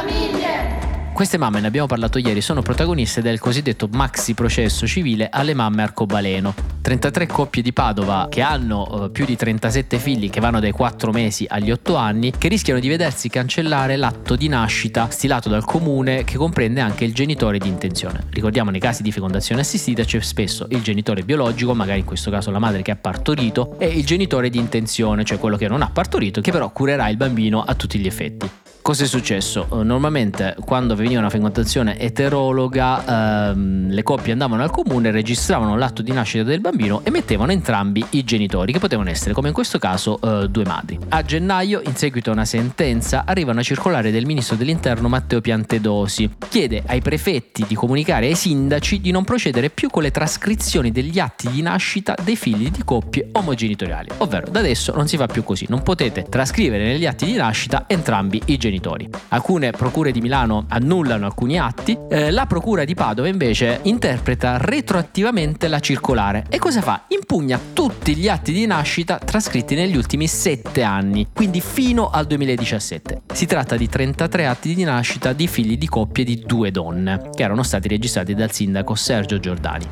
Queste 1.12 1.36
mamme, 1.36 1.60
ne 1.60 1.66
abbiamo 1.66 1.86
parlato 1.86 2.18
ieri, 2.18 2.40
sono 2.40 2.62
protagoniste 2.62 3.20
del 3.20 3.38
cosiddetto 3.38 3.86
maxi 3.92 4.32
processo 4.32 4.86
civile 4.86 5.28
alle 5.30 5.52
mamme 5.52 5.82
arcobaleno. 5.82 6.54
33 6.80 7.26
coppie 7.26 7.62
di 7.62 7.72
Padova 7.72 8.26
che 8.28 8.40
hanno 8.40 9.04
eh, 9.04 9.10
più 9.10 9.24
di 9.24 9.36
37 9.36 9.98
figli 9.98 10.30
che 10.30 10.40
vanno 10.40 10.58
dai 10.58 10.72
4 10.72 11.12
mesi 11.12 11.46
agli 11.48 11.70
8 11.70 11.94
anni 11.94 12.32
che 12.36 12.48
rischiano 12.48 12.80
di 12.80 12.88
vedersi 12.88 13.28
cancellare 13.28 13.96
l'atto 13.96 14.34
di 14.34 14.48
nascita 14.48 15.08
stilato 15.10 15.48
dal 15.48 15.64
comune 15.64 16.24
che 16.24 16.36
comprende 16.36 16.80
anche 16.80 17.04
il 17.04 17.12
genitore 17.12 17.58
di 17.58 17.68
intenzione. 17.68 18.24
Ricordiamo 18.30 18.70
nei 18.70 18.80
casi 18.80 19.02
di 19.02 19.12
fecondazione 19.12 19.60
assistita 19.60 20.02
c'è 20.02 20.20
spesso 20.20 20.66
il 20.70 20.80
genitore 20.80 21.22
biologico, 21.22 21.74
magari 21.74 22.00
in 22.00 22.06
questo 22.06 22.30
caso 22.30 22.50
la 22.50 22.58
madre 22.58 22.82
che 22.82 22.90
ha 22.90 22.96
partorito, 22.96 23.78
e 23.78 23.86
il 23.86 24.04
genitore 24.04 24.48
di 24.48 24.58
intenzione, 24.58 25.24
cioè 25.24 25.38
quello 25.38 25.56
che 25.56 25.68
non 25.68 25.82
ha 25.82 25.90
partorito, 25.90 26.40
che 26.40 26.50
però 26.50 26.72
curerà 26.72 27.08
il 27.10 27.16
bambino 27.16 27.62
a 27.62 27.74
tutti 27.74 27.98
gli 27.98 28.06
effetti. 28.06 28.61
Cosa 28.82 29.04
è 29.04 29.06
successo? 29.06 29.68
Eh, 29.70 29.84
normalmente 29.84 30.56
quando 30.64 30.96
veniva 30.96 31.20
una 31.20 31.30
fecondazione 31.30 32.00
eterologa 32.00 33.52
ehm, 33.52 33.90
le 33.90 34.02
coppie 34.02 34.32
andavano 34.32 34.64
al 34.64 34.72
comune, 34.72 35.12
registravano 35.12 35.76
l'atto 35.76 36.02
di 36.02 36.10
nascita 36.10 36.42
del 36.42 36.60
bambino 36.60 37.02
e 37.04 37.10
mettevano 37.10 37.52
entrambi 37.52 38.04
i 38.10 38.24
genitori, 38.24 38.72
che 38.72 38.80
potevano 38.80 39.08
essere 39.08 39.34
come 39.34 39.46
in 39.46 39.54
questo 39.54 39.78
caso 39.78 40.18
eh, 40.20 40.48
due 40.48 40.64
madri. 40.64 40.98
A 41.10 41.22
gennaio, 41.22 41.80
in 41.84 41.94
seguito 41.94 42.30
a 42.30 42.32
una 42.32 42.44
sentenza, 42.44 43.22
arriva 43.24 43.52
una 43.52 43.62
circolare 43.62 44.10
del 44.10 44.26
ministro 44.26 44.56
dell'interno 44.56 45.06
Matteo 45.06 45.40
Piantedosi. 45.40 46.28
Chiede 46.48 46.82
ai 46.84 47.00
prefetti 47.00 47.64
di 47.68 47.76
comunicare 47.76 48.26
ai 48.26 48.34
sindaci 48.34 49.00
di 49.00 49.12
non 49.12 49.22
procedere 49.22 49.70
più 49.70 49.90
con 49.90 50.02
le 50.02 50.10
trascrizioni 50.10 50.90
degli 50.90 51.20
atti 51.20 51.48
di 51.48 51.62
nascita 51.62 52.16
dei 52.20 52.34
figli 52.34 52.68
di 52.68 52.82
coppie 52.84 53.28
omogenitoriali. 53.30 54.08
Ovvero, 54.18 54.50
da 54.50 54.58
adesso 54.58 54.92
non 54.92 55.06
si 55.06 55.16
fa 55.16 55.26
più 55.26 55.44
così, 55.44 55.66
non 55.68 55.84
potete 55.84 56.26
trascrivere 56.28 56.82
negli 56.82 57.06
atti 57.06 57.26
di 57.26 57.34
nascita 57.34 57.84
entrambi 57.86 58.42
i 58.46 58.56
genitori 58.56 58.70
genitori. 58.72 59.08
Alcune 59.28 59.70
procure 59.70 60.10
di 60.12 60.20
Milano 60.20 60.64
annullano 60.68 61.26
alcuni 61.26 61.58
atti, 61.58 61.96
eh, 62.08 62.30
la 62.30 62.46
procura 62.46 62.84
di 62.84 62.94
Padova 62.94 63.28
invece 63.28 63.80
interpreta 63.82 64.56
retroattivamente 64.56 65.68
la 65.68 65.80
circolare 65.80 66.46
e 66.48 66.58
cosa 66.58 66.80
fa? 66.80 67.04
Impugna 67.08 67.60
tutti 67.72 68.16
gli 68.16 68.28
atti 68.28 68.52
di 68.52 68.64
nascita 68.64 69.18
trascritti 69.18 69.74
negli 69.74 69.96
ultimi 69.96 70.26
sette 70.26 70.82
anni, 70.82 71.28
quindi 71.32 71.60
fino 71.60 72.08
al 72.08 72.26
2017. 72.26 73.22
Si 73.32 73.46
tratta 73.46 73.76
di 73.76 73.88
33 73.88 74.46
atti 74.46 74.74
di 74.74 74.84
nascita 74.84 75.32
di 75.32 75.46
figli 75.46 75.76
di 75.76 75.88
coppie 75.88 76.24
di 76.24 76.42
due 76.46 76.70
donne, 76.70 77.30
che 77.34 77.42
erano 77.42 77.62
stati 77.62 77.88
registrati 77.88 78.34
dal 78.34 78.52
sindaco 78.52 78.94
Sergio 78.94 79.38
Giordani. 79.38 79.86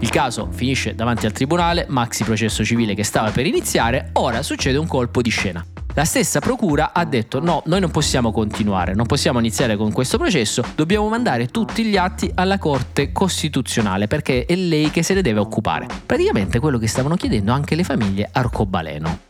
Il 0.00 0.10
caso 0.10 0.48
finisce 0.50 0.94
davanti 0.94 1.24
al 1.26 1.32
tribunale, 1.32 1.86
maxi 1.88 2.24
processo 2.24 2.64
civile 2.64 2.94
che 2.94 3.04
stava 3.04 3.30
per 3.30 3.46
iniziare, 3.46 4.10
ora 4.14 4.42
succede 4.42 4.76
un 4.78 4.86
colpo 4.86 5.22
di 5.22 5.30
scena. 5.30 5.64
La 5.96 6.04
stessa 6.04 6.40
procura 6.40 6.92
ha 6.92 7.06
detto 7.06 7.40
no, 7.40 7.62
noi 7.64 7.80
non 7.80 7.90
possiamo 7.90 8.30
continuare, 8.30 8.92
non 8.94 9.06
possiamo 9.06 9.38
iniziare 9.38 9.78
con 9.78 9.92
questo 9.92 10.18
processo, 10.18 10.62
dobbiamo 10.74 11.08
mandare 11.08 11.46
tutti 11.46 11.84
gli 11.84 11.96
atti 11.96 12.30
alla 12.34 12.58
Corte 12.58 13.12
Costituzionale 13.12 14.06
perché 14.06 14.44
è 14.44 14.54
lei 14.56 14.90
che 14.90 15.02
se 15.02 15.14
ne 15.14 15.22
deve 15.22 15.40
occupare. 15.40 15.86
Praticamente 16.04 16.60
quello 16.60 16.76
che 16.76 16.86
stavano 16.86 17.16
chiedendo 17.16 17.50
anche 17.52 17.74
le 17.74 17.82
famiglie 17.82 18.28
arcobaleno. 18.30 19.20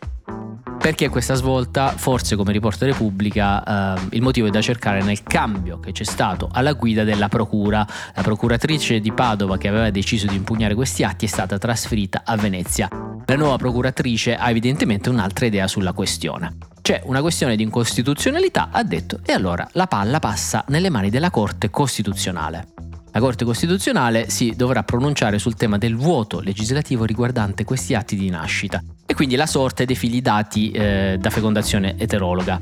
Perché 0.80 1.08
questa 1.08 1.34
svolta? 1.34 1.90
Forse 1.90 2.34
come 2.34 2.50
riporta 2.50 2.84
Repubblica 2.84 3.94
eh, 3.94 4.00
il 4.16 4.22
motivo 4.22 4.48
è 4.48 4.50
da 4.50 4.60
cercare 4.60 5.04
nel 5.04 5.22
cambio 5.22 5.78
che 5.78 5.92
c'è 5.92 6.02
stato 6.02 6.48
alla 6.50 6.72
guida 6.72 7.04
della 7.04 7.28
procura. 7.28 7.86
La 8.12 8.22
procuratrice 8.22 8.98
di 8.98 9.12
Padova 9.12 9.56
che 9.56 9.68
aveva 9.68 9.90
deciso 9.90 10.26
di 10.26 10.34
impugnare 10.34 10.74
questi 10.74 11.04
atti 11.04 11.26
è 11.26 11.28
stata 11.28 11.58
trasferita 11.58 12.22
a 12.24 12.36
Venezia. 12.36 13.05
La 13.28 13.34
nuova 13.34 13.56
procuratrice 13.56 14.36
ha 14.36 14.48
evidentemente 14.50 15.10
un'altra 15.10 15.46
idea 15.46 15.66
sulla 15.66 15.92
questione. 15.92 16.58
C'è 16.80 17.02
una 17.06 17.20
questione 17.20 17.56
di 17.56 17.64
incostituzionalità, 17.64 18.68
ha 18.70 18.84
detto, 18.84 19.18
e 19.24 19.32
allora 19.32 19.68
la 19.72 19.88
palla 19.88 20.20
passa 20.20 20.64
nelle 20.68 20.90
mani 20.90 21.10
della 21.10 21.30
Corte 21.30 21.68
Costituzionale. 21.68 22.68
La 23.10 23.18
Corte 23.18 23.44
Costituzionale 23.44 24.30
si 24.30 24.54
dovrà 24.54 24.84
pronunciare 24.84 25.40
sul 25.40 25.56
tema 25.56 25.76
del 25.76 25.96
vuoto 25.96 26.38
legislativo 26.38 27.04
riguardante 27.04 27.64
questi 27.64 27.94
atti 27.94 28.14
di 28.14 28.30
nascita 28.30 28.80
e 29.04 29.14
quindi 29.14 29.34
la 29.34 29.46
sorte 29.46 29.86
dei 29.86 29.96
figli 29.96 30.22
dati 30.22 30.70
eh, 30.70 31.16
da 31.18 31.30
fecondazione 31.30 31.98
eterologa 31.98 32.60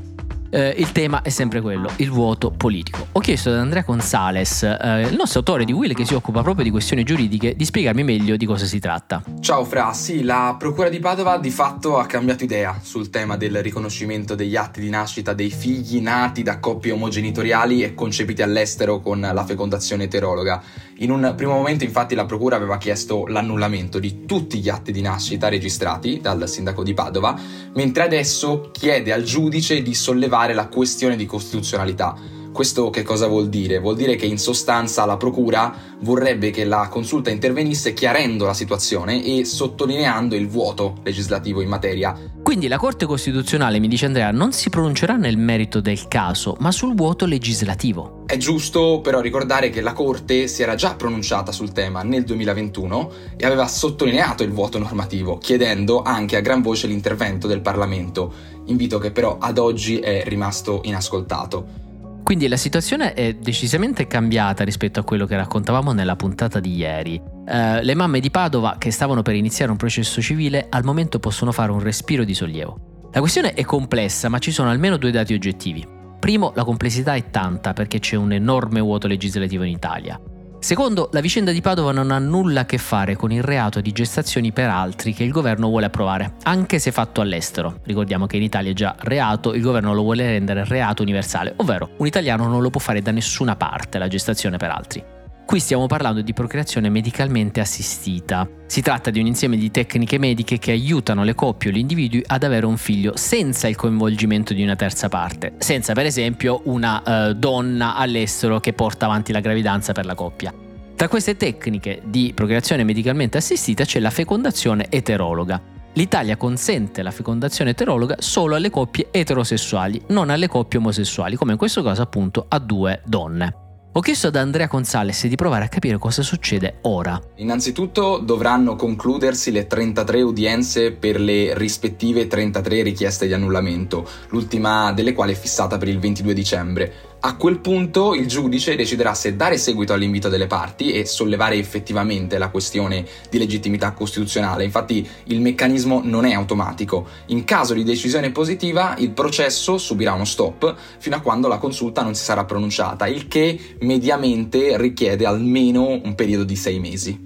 eh, 0.55 0.73
il 0.77 0.93
tema 0.93 1.21
è 1.21 1.27
sempre 1.27 1.59
quello, 1.59 1.89
il 1.97 2.09
vuoto 2.09 2.49
politico. 2.49 3.07
Ho 3.11 3.19
chiesto 3.19 3.49
ad 3.49 3.57
Andrea 3.57 3.83
Gonzales, 3.85 4.63
eh, 4.63 5.01
il 5.01 5.15
nostro 5.15 5.39
autore 5.39 5.65
di 5.65 5.73
Will 5.73 5.93
che 5.93 6.05
si 6.05 6.13
occupa 6.13 6.41
proprio 6.43 6.63
di 6.63 6.71
questioni 6.71 7.03
giuridiche, 7.03 7.57
di 7.57 7.65
spiegarmi 7.65 8.05
meglio 8.05 8.37
di 8.37 8.45
cosa 8.45 8.65
si 8.65 8.79
tratta. 8.79 9.21
Ciao 9.41 9.65
Fra, 9.65 9.91
sì, 9.91 10.23
la 10.23 10.55
Procura 10.57 10.87
di 10.87 10.99
Padova 10.99 11.37
di 11.37 11.49
fatto 11.49 11.97
ha 11.97 12.05
cambiato 12.05 12.45
idea 12.45 12.79
sul 12.81 13.09
tema 13.09 13.35
del 13.35 13.61
riconoscimento 13.61 14.33
degli 14.33 14.55
atti 14.55 14.79
di 14.79 14.89
nascita 14.89 15.33
dei 15.33 15.49
figli 15.49 15.99
nati 15.99 16.41
da 16.41 16.59
coppie 16.59 16.93
omogenitoriali 16.93 17.83
e 17.83 17.93
concepiti 17.93 18.41
all'estero 18.41 19.01
con 19.01 19.19
la 19.19 19.43
fecondazione 19.43 20.05
eterologa. 20.05 20.63
In 20.99 21.11
un 21.11 21.33
primo 21.35 21.51
momento 21.51 21.83
infatti 21.83 22.15
la 22.15 22.23
Procura 22.23 22.55
aveva 22.55 22.77
chiesto 22.77 23.27
l'annullamento 23.27 23.99
di 23.99 24.23
tutti 24.25 24.59
gli 24.59 24.69
atti 24.69 24.93
di 24.93 25.01
nascita 25.01 25.49
registrati 25.49 26.21
dal 26.21 26.47
sindaco 26.47 26.83
di 26.83 26.93
Padova, 26.93 27.37
mentre 27.73 28.03
adesso 28.03 28.69
chiede 28.71 29.11
al 29.11 29.23
giudice 29.23 29.81
di 29.81 29.93
sollevare 29.93 30.44
valutare 30.45 30.53
la 30.53 30.67
questione 30.67 31.15
di 31.15 31.25
costituzionalità. 31.25 32.15
Questo 32.55 32.89
che 32.89 33.03
cosa 33.03 33.27
vuol 33.27 33.49
dire? 33.49 33.79
Vuol 33.79 33.97
dire 33.97 34.15
che 34.15 34.25
in 34.25 34.37
sostanza 34.37 35.03
la 35.03 35.17
Procura 35.17 35.75
vorrebbe 35.99 36.51
che 36.51 36.63
la 36.63 36.87
consulta 36.89 37.29
intervenisse 37.29 37.93
chiarendo 37.93 38.45
la 38.45 38.53
situazione 38.53 39.21
e 39.25 39.43
sottolineando 39.43 40.35
il 40.35 40.47
vuoto 40.47 40.95
legislativo 41.03 41.59
in 41.59 41.67
materia. 41.67 42.17
Quindi 42.41 42.69
la 42.69 42.77
Corte 42.77 43.05
Costituzionale, 43.05 43.79
mi 43.79 43.89
dice 43.89 44.05
Andrea, 44.05 44.31
non 44.31 44.53
si 44.53 44.69
pronuncerà 44.69 45.17
nel 45.17 45.35
merito 45.35 45.81
del 45.81 46.07
caso, 46.07 46.55
ma 46.59 46.71
sul 46.71 46.95
vuoto 46.95 47.25
legislativo. 47.25 48.23
È 48.25 48.37
giusto 48.37 49.01
però 49.03 49.19
ricordare 49.19 49.69
che 49.69 49.81
la 49.81 49.91
Corte 49.91 50.47
si 50.47 50.61
era 50.61 50.75
già 50.75 50.95
pronunciata 50.95 51.51
sul 51.51 51.73
tema 51.73 52.03
nel 52.03 52.23
2021 52.23 53.11
e 53.35 53.45
aveva 53.45 53.67
sottolineato 53.67 54.43
il 54.43 54.53
vuoto 54.53 54.79
normativo, 54.79 55.39
chiedendo 55.39 56.03
anche 56.03 56.37
a 56.37 56.41
gran 56.41 56.61
voce 56.61 56.87
l'intervento 56.87 57.47
del 57.47 57.59
Parlamento 57.59 58.53
invito 58.67 58.97
che 58.97 59.11
però 59.11 59.37
ad 59.39 59.57
oggi 59.57 59.99
è 59.99 60.23
rimasto 60.25 60.81
inascoltato. 60.85 61.83
Quindi 62.25 62.47
la 62.47 62.57
situazione 62.57 63.13
è 63.13 63.35
decisamente 63.35 64.07
cambiata 64.07 64.63
rispetto 64.63 64.99
a 64.99 65.03
quello 65.03 65.27
che 65.27 65.35
raccontavamo 65.35 65.91
nella 65.91 66.15
puntata 66.15 66.59
di 66.59 66.75
ieri. 66.75 67.21
Uh, 67.23 67.81
le 67.83 67.93
mamme 67.93 68.19
di 68.19 68.31
Padova 68.31 68.77
che 68.79 68.89
stavano 68.89 69.21
per 69.21 69.35
iniziare 69.35 69.69
un 69.69 69.77
processo 69.77 70.23
civile 70.23 70.65
al 70.67 70.83
momento 70.83 71.19
possono 71.19 71.51
fare 71.51 71.71
un 71.71 71.79
respiro 71.79 72.23
di 72.23 72.33
sollievo. 72.33 73.09
La 73.11 73.19
questione 73.19 73.53
è 73.53 73.63
complessa, 73.63 74.27
ma 74.27 74.39
ci 74.39 74.49
sono 74.49 74.71
almeno 74.71 74.97
due 74.97 75.11
dati 75.11 75.35
oggettivi. 75.35 75.87
Primo, 76.19 76.51
la 76.55 76.63
complessità 76.63 77.13
è 77.13 77.29
tanta 77.29 77.73
perché 77.73 77.99
c'è 77.99 78.15
un 78.15 78.31
enorme 78.31 78.79
vuoto 78.79 79.05
legislativo 79.05 79.61
in 79.61 79.73
Italia. 79.73 80.19
Secondo, 80.65 81.09
la 81.11 81.19
vicenda 81.19 81.51
di 81.51 81.61
Padova 81.61 81.91
non 81.91 82.09
ha 82.09 82.17
nulla 82.17 82.61
a 82.61 82.65
che 82.65 82.79
fare 82.79 83.15
con 83.15 83.31
il 83.31 83.43
reato 83.43 83.81
di 83.81 83.91
gestazioni 83.91 84.51
per 84.51 84.67
altri 84.67 85.13
che 85.13 85.23
il 85.23 85.29
governo 85.29 85.67
vuole 85.67 85.85
approvare, 85.85 86.37
anche 86.41 86.79
se 86.79 86.91
fatto 86.91 87.21
all'estero. 87.21 87.81
Ricordiamo 87.83 88.25
che 88.25 88.37
in 88.37 88.41
Italia 88.41 88.71
è 88.71 88.73
già 88.73 88.95
reato, 88.97 89.53
il 89.53 89.61
governo 89.61 89.93
lo 89.93 90.01
vuole 90.01 90.25
rendere 90.25 90.65
reato 90.65 91.03
universale, 91.03 91.53
ovvero 91.57 91.91
un 91.97 92.07
italiano 92.07 92.47
non 92.47 92.63
lo 92.63 92.71
può 92.71 92.81
fare 92.81 93.03
da 93.03 93.11
nessuna 93.11 93.55
parte 93.55 93.99
la 93.99 94.07
gestazione 94.07 94.57
per 94.57 94.71
altri. 94.71 95.14
Qui 95.45 95.59
stiamo 95.59 95.85
parlando 95.85 96.21
di 96.21 96.33
procreazione 96.33 96.89
medicalmente 96.89 97.59
assistita. 97.59 98.49
Si 98.65 98.81
tratta 98.81 99.11
di 99.11 99.19
un 99.19 99.27
insieme 99.27 99.57
di 99.57 99.69
tecniche 99.69 100.17
mediche 100.17 100.57
che 100.57 100.71
aiutano 100.71 101.23
le 101.23 101.35
coppie 101.35 101.69
o 101.69 101.73
gli 101.73 101.77
individui 101.77 102.23
ad 102.25 102.43
avere 102.43 102.65
un 102.65 102.77
figlio 102.77 103.15
senza 103.15 103.67
il 103.67 103.75
coinvolgimento 103.75 104.55
di 104.55 104.63
una 104.63 104.75
terza 104.75 105.07
parte, 105.07 105.53
senza 105.59 105.93
per 105.93 106.07
esempio 106.07 106.61
una 106.65 107.29
uh, 107.29 107.33
donna 107.33 107.95
all'estero 107.95 108.59
che 108.59 108.73
porta 108.73 109.05
avanti 109.05 109.31
la 109.31 109.39
gravidanza 109.39 109.93
per 109.93 110.07
la 110.07 110.15
coppia. 110.15 110.51
Tra 110.95 111.07
queste 111.07 111.37
tecniche 111.37 112.01
di 112.03 112.31
procreazione 112.33 112.83
medicalmente 112.83 113.37
assistita 113.37 113.85
c'è 113.85 113.99
la 113.99 114.09
fecondazione 114.09 114.87
eterologa. 114.89 115.61
L'Italia 115.93 116.37
consente 116.37 117.03
la 117.03 117.11
fecondazione 117.11 117.69
eterologa 117.69 118.15
solo 118.17 118.55
alle 118.55 118.71
coppie 118.71 119.09
eterosessuali, 119.11 120.01
non 120.07 120.31
alle 120.31 120.47
coppie 120.47 120.79
omosessuali, 120.79 121.35
come 121.35 121.51
in 121.51 121.57
questo 121.59 121.83
caso 121.83 122.01
appunto 122.01 122.45
a 122.49 122.57
due 122.57 123.01
donne. 123.05 123.64
Ho 123.97 124.01
chiesto 124.01 124.27
ad 124.27 124.35
Andrea 124.35 124.67
Gonzales 124.67 125.25
di 125.25 125.35
provare 125.37 125.63
a 125.63 125.67
capire 125.69 125.97
cosa 125.97 126.21
succede 126.21 126.79
ora. 126.81 127.17
Innanzitutto 127.35 128.17
dovranno 128.17 128.75
concludersi 128.75 129.51
le 129.51 129.67
33 129.67 130.21
udienze 130.21 130.91
per 130.91 131.17
le 131.17 131.57
rispettive 131.57 132.27
33 132.27 132.81
richieste 132.81 133.25
di 133.25 133.31
annullamento, 133.31 134.05
l'ultima 134.31 134.91
delle 134.91 135.13
quali 135.13 135.31
è 135.31 135.37
fissata 135.37 135.77
per 135.77 135.87
il 135.87 135.99
22 135.99 136.33
dicembre. 136.33 136.93
A 137.25 137.37
quel 137.37 137.57
punto 137.57 138.13
il 138.13 138.27
giudice 138.27 138.75
deciderà 138.75 139.15
se 139.15 139.35
dare 139.35 139.57
seguito 139.57 139.93
all'invito 139.93 140.29
delle 140.29 140.45
parti 140.45 140.91
e 140.91 141.07
sollevare 141.07 141.55
effettivamente 141.55 142.37
la 142.37 142.49
questione 142.49 143.03
di 143.31 143.39
legittimità 143.39 143.93
costituzionale. 143.93 144.63
Infatti 144.63 145.09
il 145.23 145.41
meccanismo 145.41 146.01
non 146.03 146.25
è 146.25 146.33
automatico. 146.33 147.07
In 147.29 147.43
caso 147.43 147.73
di 147.73 147.83
decisione 147.83 148.29
positiva 148.29 148.93
il 148.99 149.09
processo 149.09 149.79
subirà 149.79 150.13
uno 150.13 150.23
stop 150.23 150.75
fino 150.99 151.15
a 151.15 151.21
quando 151.21 151.47
la 151.47 151.57
consulta 151.57 152.03
non 152.03 152.13
si 152.13 152.23
sarà 152.23 152.45
pronunciata, 152.45 153.07
il 153.07 153.27
che 153.27 153.59
mediamente 153.79 154.77
richiede 154.77 155.25
almeno 155.25 155.99
un 156.03 156.13
periodo 156.13 156.43
di 156.43 156.55
sei 156.55 156.79
mesi. 156.79 157.24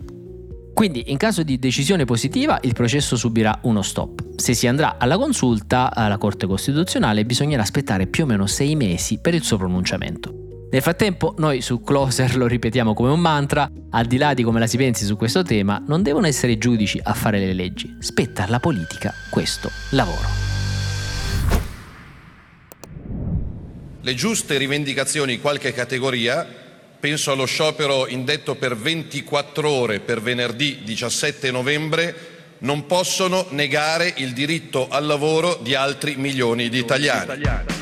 Quindi 0.80 1.12
in 1.12 1.18
caso 1.18 1.44
di 1.44 1.60
decisione 1.60 2.06
positiva 2.06 2.58
il 2.62 2.72
processo 2.72 3.18
subirà 3.18 3.60
uno 3.64 3.82
stop. 3.82 4.38
Se 4.38 4.54
si 4.54 4.66
andrà 4.66 4.96
alla 4.98 5.18
consulta 5.18 5.94
alla 5.94 6.18
Corte 6.18 6.48
Costituzionale 6.48 7.26
bisognerà 7.26 7.64
aspettare 7.64 8.08
più 8.08 8.24
o 8.24 8.26
meno 8.26 8.48
sei 8.48 8.78
mesi 8.78 9.20
per 9.20 9.34
il 9.34 9.44
suo 9.44 9.58
pronunciamento. 9.58 10.68
Nel 10.72 10.82
frattempo 10.82 11.36
noi 11.38 11.60
su 11.60 11.82
Closer 11.82 12.38
lo 12.38 12.48
ripetiamo 12.48 12.94
come 12.94 13.10
un 13.10 13.20
mantra, 13.20 13.70
al 13.90 14.06
di 14.06 14.16
là 14.16 14.34
di 14.34 14.42
come 14.42 14.62
la 14.62 14.68
si 14.68 14.78
pensi 14.78 15.04
su 15.04 15.18
questo 15.18 15.44
tema, 15.44 15.84
non 15.86 16.02
devono 16.02 16.28
essere 16.28 16.54
i 16.54 16.58
giudici 16.58 16.98
a 17.04 17.14
fare 17.14 17.40
le 17.40 17.52
leggi, 17.52 17.98
spetta 18.00 18.46
alla 18.46 18.62
politica 18.62 19.14
questo 19.30 19.70
lavoro. 19.90 20.30
Le 24.00 24.14
giuste 24.14 24.58
rivendicazioni 24.58 25.36
di 25.36 25.42
qualche 25.42 25.74
categoria 25.74 26.48
Penso 27.00 27.32
allo 27.32 27.46
sciopero 27.46 28.08
indetto 28.08 28.56
per 28.56 28.76
24 28.76 29.70
ore 29.70 30.00
per 30.02 30.22
venerdì 30.22 30.82
17 30.84 31.50
novembre 31.50 32.38
non 32.60 32.86
possono 32.86 33.46
negare 33.52 34.14
il 34.18 34.34
diritto 34.34 34.90
al 34.90 35.06
lavoro 35.06 35.60
di 35.62 35.76
altri 35.76 36.16
milioni 36.18 36.68
di 36.68 36.78
italiani. 36.78 37.79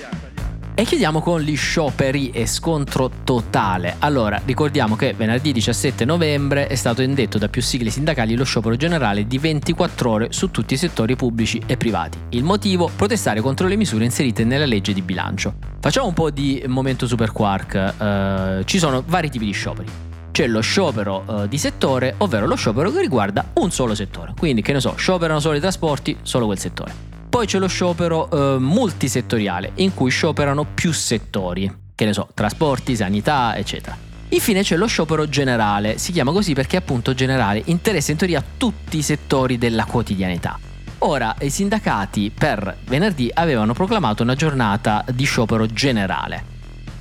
E 0.80 0.86
chiudiamo 0.86 1.22
con 1.22 1.42
gli 1.42 1.58
scioperi 1.58 2.30
e 2.30 2.46
scontro 2.46 3.10
totale. 3.24 3.96
Allora, 3.98 4.40
ricordiamo 4.46 4.96
che 4.96 5.16
venerdì 5.18 5.52
17 5.52 6.06
novembre 6.06 6.68
è 6.68 6.76
stato 6.76 7.02
indetto 7.02 7.40
da 7.40 7.50
più 7.50 7.64
sigle 7.64 7.90
sindacali 7.90 8.36
lo 8.36 8.44
sciopero 8.44 8.76
generale 8.76 9.26
di 9.26 9.40
24 9.40 10.08
ore 10.08 10.28
su 10.30 10.52
tutti 10.52 10.76
i 10.76 10.78
settori 10.78 11.16
pubblici 11.16 11.60
e 11.66 11.78
privati. 11.78 12.20
Il 12.30 12.44
motivo? 12.44 12.92
Protestare 12.96 13.42
contro 13.42 13.66
le 13.66 13.76
misure 13.76 14.04
inserite 14.04 14.44
nella 14.44 14.68
legge 14.68 14.94
di 14.94 15.02
bilancio. 15.02 15.56
Facciamo 15.80 16.06
un 16.06 16.14
po' 16.14 16.30
di 16.30 16.64
momento 16.68 17.08
super 17.08 17.32
quark. 17.32 17.94
Uh, 17.98 18.64
ci 18.66 18.78
sono 18.78 19.04
vari 19.08 19.32
tipi 19.32 19.46
di 19.46 19.54
scioperi 19.54 20.06
c'è 20.30 20.46
lo 20.46 20.60
sciopero 20.60 21.24
uh, 21.26 21.48
di 21.48 21.58
settore, 21.58 22.14
ovvero 22.20 22.46
lo 22.46 22.54
sciopero 22.54 22.92
che 22.92 23.02
riguarda 23.02 23.44
un 23.54 23.72
solo 23.72 23.96
settore. 23.96 24.34
Quindi, 24.38 24.62
che 24.62 24.72
ne 24.72 24.80
so, 24.80 24.94
scioperano 24.96 25.40
solo 25.40 25.56
i 25.56 25.60
trasporti, 25.60 26.16
solo 26.22 26.46
quel 26.46 26.60
settore. 26.60 27.07
Poi 27.38 27.46
c'è 27.46 27.60
lo 27.60 27.68
sciopero 27.68 28.32
eh, 28.32 28.58
multisettoriale, 28.58 29.74
in 29.76 29.94
cui 29.94 30.10
scioperano 30.10 30.66
più 30.74 30.92
settori, 30.92 31.72
che 31.94 32.06
ne 32.06 32.12
so, 32.12 32.28
trasporti, 32.34 32.96
sanità, 32.96 33.56
eccetera. 33.56 33.96
Infine 34.30 34.64
c'è 34.64 34.76
lo 34.76 34.88
sciopero 34.88 35.30
generale, 35.30 36.00
si 36.00 36.12
chiama 36.12 36.32
così 36.32 36.54
perché 36.54 36.78
appunto 36.78 37.14
generale 37.14 37.62
interessa 37.66 38.10
in 38.10 38.18
teoria 38.18 38.44
tutti 38.58 38.98
i 38.98 39.04
settori 39.04 39.60
della 39.60 39.86
quotidianità. 39.86 40.58
Ora, 41.00 41.36
i 41.42 41.52
sindacati 41.52 42.32
per 42.36 42.76
venerdì 42.86 43.30
avevano 43.32 43.74
proclamato 43.74 44.24
una 44.24 44.34
giornata 44.34 45.06
di 45.08 45.26
sciopero 45.26 45.68
generale. 45.68 46.57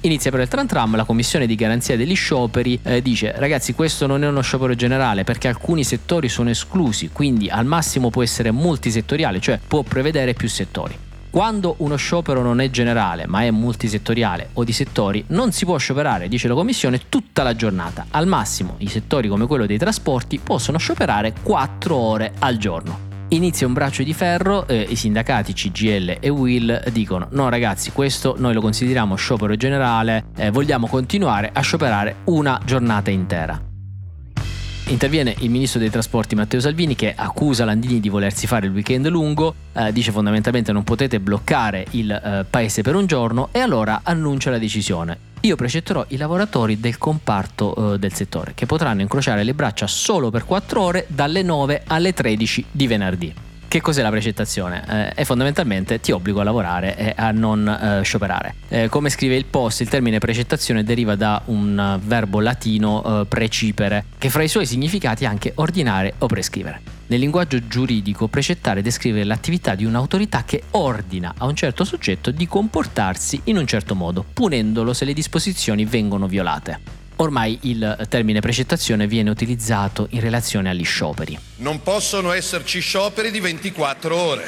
Inizia 0.07 0.31
però 0.31 0.45
il 0.45 0.49
tram 0.49 0.69
tram, 0.69 0.95
la 0.95 1.03
commissione 1.03 1.47
di 1.47 1.57
garanzia 1.57 1.97
degli 1.97 2.15
scioperi 2.15 2.79
eh, 2.85 3.03
dice 3.03 3.35
ragazzi 3.37 3.75
questo 3.75 4.07
non 4.07 4.23
è 4.23 4.29
uno 4.29 4.41
sciopero 4.41 4.73
generale 4.77 5.25
perché 5.25 5.49
alcuni 5.49 5.83
settori 5.83 6.29
sono 6.29 6.49
esclusi, 6.49 7.11
quindi 7.13 7.49
al 7.49 7.67
massimo 7.67 8.09
può 8.09 8.23
essere 8.23 8.53
multisettoriale, 8.53 9.41
cioè 9.41 9.59
può 9.67 9.83
prevedere 9.83 10.33
più 10.33 10.49
settori. 10.49 10.97
Quando 11.29 11.75
uno 11.79 11.97
sciopero 11.97 12.41
non 12.41 12.61
è 12.61 12.71
generale 12.71 13.27
ma 13.27 13.43
è 13.43 13.51
multisettoriale 13.51 14.51
o 14.53 14.63
di 14.63 14.73
settori, 14.73 15.25
non 15.31 15.51
si 15.51 15.65
può 15.65 15.77
scioperare, 15.77 16.29
dice 16.29 16.47
la 16.47 16.55
Commissione, 16.55 17.09
tutta 17.09 17.43
la 17.43 17.57
giornata. 17.57 18.07
Al 18.11 18.29
massimo 18.29 18.77
i 18.79 18.87
settori 18.87 19.27
come 19.27 19.49
quello 19.49 19.67
dei 19.67 19.77
trasporti 19.77 20.39
possono 20.39 20.79
scioperare 20.79 21.35
4 21.43 21.97
ore 21.97 22.33
al 22.39 22.59
giorno. 22.59 23.06
Inizia 23.31 23.67
un 23.67 23.73
braccio 23.73 24.05
di 24.05 24.15
ferro, 24.15 24.69
eh, 24.69 24.87
i 24.89 24.95
sindacati 24.95 25.53
CGL 25.53 26.19
e 26.21 26.29
Will 26.29 26.91
dicono 26.91 27.27
no 27.33 27.49
ragazzi 27.49 27.91
questo 27.91 28.37
noi 28.39 28.55
lo 28.55 28.61
consideriamo 28.61 29.17
sciopero 29.17 29.57
generale, 29.57 30.27
eh, 30.37 30.51
vogliamo 30.51 30.87
continuare 30.87 31.51
a 31.53 31.61
scioperare 31.61 32.19
una 32.27 32.61
giornata 32.65 33.11
intera. 33.11 33.76
Interviene 34.89 35.35
il 35.41 35.51
ministro 35.51 35.81
dei 35.81 35.91
trasporti 35.91 36.37
Matteo 36.37 36.61
Salvini 36.61 36.95
che 36.95 37.13
accusa 37.13 37.65
Landini 37.65 37.99
di 37.99 38.09
volersi 38.09 38.47
fare 38.47 38.67
il 38.67 38.73
weekend 38.73 39.09
lungo, 39.09 39.53
eh, 39.73 39.93
dice 39.93 40.13
fondamentalmente 40.13 40.71
non 40.71 40.85
potete 40.85 41.19
bloccare 41.19 41.87
il 41.91 42.09
eh, 42.09 42.47
paese 42.49 42.83
per 42.83 42.95
un 42.95 43.07
giorno 43.07 43.49
e 43.51 43.59
allora 43.59 44.03
annuncia 44.05 44.51
la 44.51 44.59
decisione. 44.59 45.19
Io 45.41 45.57
precetterò 45.57 46.05
i 46.09 46.17
lavoratori 46.17 46.79
del 46.79 46.99
comparto 46.99 47.95
eh, 47.95 47.99
del 47.99 48.13
settore 48.13 48.53
che 48.55 48.67
potranno 48.67 49.01
incrociare 49.01 49.43
le 49.43 49.55
braccia 49.55 49.89
solo 49.89 50.31
per 50.31 50.45
4 50.45 50.81
ore 50.81 51.07
dalle 51.09 51.43
9 51.43 51.83
alle 51.89 52.13
13 52.13 52.67
di 52.71 52.87
venerdì. 52.87 53.35
Che 53.69 53.81
cos'è 53.81 54.01
la 54.01 54.11
precettazione? 54.11 54.85
Eh, 54.89 55.09
è 55.09 55.25
fondamentalmente 55.25 56.01
ti 56.01 56.13
obbligo 56.13 56.41
a 56.41 56.45
lavorare 56.45 56.97
e 56.97 57.13
a 57.17 57.33
non 57.33 57.69
eh, 57.69 58.03
scioperare. 58.05 58.55
Eh, 58.69 58.89
come 58.89 59.11
scrive 59.11 59.35
il 59.35 59.45
post, 59.45 59.81
il 59.81 59.89
termine 59.89 60.19
precettazione 60.19 60.85
deriva 60.85 61.17
da 61.17 61.43
un 61.47 61.99
verbo 62.03 62.41
latino 62.41 63.23
eh, 63.23 63.27
precipere, 63.27 64.05
che 64.19 64.31
fra 64.31 64.45
i 64.45 64.49
suoi 64.49 64.67
significati 64.67 65.25
è 65.25 65.27
anche 65.27 65.53
ordinare 65.57 66.15
o 66.19 66.27
prescrivere. 66.27 66.81
Nel 67.09 67.21
linguaggio 67.21 67.67
giuridico, 67.67 68.29
precettare 68.29 68.83
descrive 68.83 69.25
l'attività 69.25 69.75
di 69.75 69.85
un'autorità 69.85 70.45
che 70.45 70.63
ordina 70.73 71.35
a 71.37 71.47
un 71.47 71.55
certo 71.55 71.85
soggetto 71.85 72.31
di 72.31 72.47
comportarsi 72.47 73.41
in 73.45 73.59
un 73.59 73.67
certo 73.67 73.95
modo, 73.95 74.25
punendolo 74.33 74.93
se 74.93 75.05
le 75.05 75.13
disposizioni 75.13 75.85
vengono 75.85 76.27
violate. 76.27 76.96
Ormai 77.17 77.59
il 77.63 78.07
termine 78.09 78.41
precettazione 78.41 79.07
viene 79.07 79.31
utilizzato 79.31 80.07
in 80.11 80.21
relazione 80.21 80.69
agli 80.69 80.85
scioperi. 80.85 81.39
Non 81.57 81.83
possono 81.83 82.33
esserci 82.33 82.81
scioperi 82.81 83.31
di 83.31 83.41
24 83.41 84.15
ore. 84.15 84.45